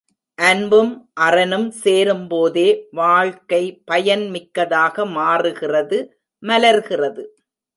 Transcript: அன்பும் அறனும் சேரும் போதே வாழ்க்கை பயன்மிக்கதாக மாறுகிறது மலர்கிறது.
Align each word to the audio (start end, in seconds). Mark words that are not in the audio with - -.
அன்பும் 0.39 0.93
அறனும் 1.19 1.67
சேரும் 1.81 2.23
போதே 2.27 2.65
வாழ்க்கை 2.91 3.61
பயன்மிக்கதாக 3.91 5.05
மாறுகிறது 5.11 5.99
மலர்கிறது. 6.43 7.23